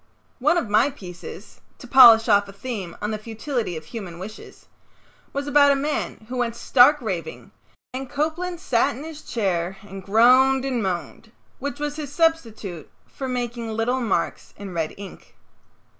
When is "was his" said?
11.79-12.11